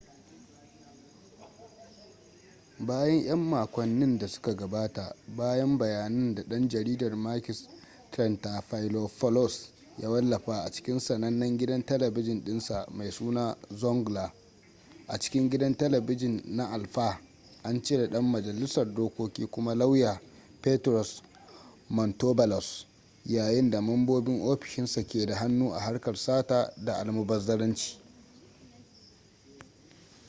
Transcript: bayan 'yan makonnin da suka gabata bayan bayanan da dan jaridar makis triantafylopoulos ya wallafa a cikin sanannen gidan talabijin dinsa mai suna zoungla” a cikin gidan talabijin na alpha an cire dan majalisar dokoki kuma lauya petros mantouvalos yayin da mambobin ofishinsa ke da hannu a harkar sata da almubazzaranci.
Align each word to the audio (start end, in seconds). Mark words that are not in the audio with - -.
bayan 2.81 3.23
'yan 3.25 3.39
makonnin 3.39 4.19
da 4.19 4.27
suka 4.27 4.55
gabata 4.55 5.15
bayan 5.27 5.77
bayanan 5.77 6.35
da 6.35 6.43
dan 6.49 6.69
jaridar 6.69 7.15
makis 7.15 7.67
triantafylopoulos 8.11 9.69
ya 9.97 10.09
wallafa 10.09 10.63
a 10.63 10.71
cikin 10.71 10.99
sanannen 10.99 11.57
gidan 11.57 11.85
talabijin 11.85 12.43
dinsa 12.45 12.85
mai 12.91 13.11
suna 13.11 13.57
zoungla” 13.73 14.33
a 15.07 15.19
cikin 15.19 15.49
gidan 15.49 15.77
talabijin 15.77 16.41
na 16.45 16.67
alpha 16.71 17.19
an 17.63 17.81
cire 17.83 18.09
dan 18.09 18.23
majalisar 18.25 18.87
dokoki 18.93 19.45
kuma 19.47 19.75
lauya 19.75 20.21
petros 20.61 21.21
mantouvalos 21.89 22.85
yayin 23.25 23.69
da 23.69 23.81
mambobin 23.81 24.41
ofishinsa 24.41 25.07
ke 25.07 25.25
da 25.25 25.35
hannu 25.35 25.71
a 25.73 25.79
harkar 25.79 26.15
sata 26.17 26.73
da 26.77 26.93
almubazzaranci. 26.99 27.99